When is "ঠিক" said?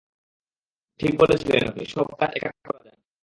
0.99-1.13